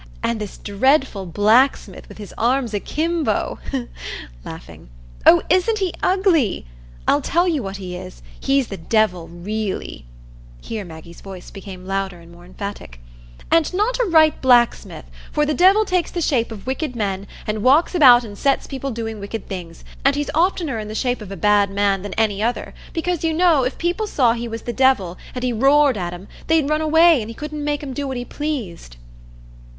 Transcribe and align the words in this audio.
And 0.23 0.41
this 0.41 0.57
dreadful 0.57 1.27
blacksmith 1.27 2.09
with 2.09 2.17
his 2.17 2.33
arms 2.35 2.73
akimbo, 2.73 3.59
laughing,—oh, 4.43 5.43
isn't 5.47 5.77
he 5.77 5.93
ugly?—I'll 6.01 7.21
tell 7.21 7.47
you 7.47 7.61
what 7.61 7.77
he 7.77 7.95
is. 7.95 8.23
He's 8.39 8.69
the 8.69 8.77
Devil 8.77 9.27
really" 9.27 10.07
(here 10.59 10.83
Maggie's 10.83 11.21
voice 11.21 11.51
became 11.51 11.85
louder 11.85 12.19
and 12.19 12.31
more 12.31 12.45
emphatic), 12.45 12.99
"and 13.51 13.71
not 13.75 13.99
a 13.99 14.05
right 14.05 14.41
blacksmith; 14.41 15.05
for 15.31 15.45
the 15.45 15.53
Devil 15.53 15.85
takes 15.85 16.09
the 16.09 16.19
shape 16.19 16.51
of 16.51 16.65
wicked 16.65 16.95
men, 16.95 17.27
and 17.45 17.61
walks 17.61 17.93
about 17.93 18.23
and 18.23 18.35
sets 18.39 18.65
people 18.65 18.89
doing 18.89 19.19
wicked 19.19 19.47
things, 19.47 19.83
and 20.03 20.15
he's 20.15 20.31
oftener 20.33 20.79
in 20.79 20.87
the 20.87 20.95
shape 20.95 21.21
of 21.21 21.31
a 21.31 21.37
bad 21.37 21.69
man 21.69 22.01
than 22.01 22.13
any 22.15 22.41
other, 22.41 22.73
because, 22.91 23.23
you 23.23 23.33
know, 23.35 23.63
if 23.63 23.77
people 23.77 24.07
saw 24.07 24.33
he 24.33 24.47
was 24.47 24.63
the 24.63 24.73
Devil, 24.73 25.19
and 25.35 25.43
he 25.43 25.53
roared 25.53 25.95
at 25.95 26.11
'em, 26.11 26.27
they'd 26.47 26.67
run 26.71 26.81
away, 26.81 27.21
and 27.21 27.29
he 27.29 27.35
couldn't 27.35 27.63
make 27.63 27.83
'em 27.83 27.93
do 27.93 28.07
what 28.07 28.17
he 28.17 28.25
pleased." 28.25 28.97